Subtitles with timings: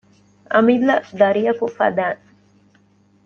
[0.53, 2.23] އަމިއްލަ ދަރިއަކު ފަދައިން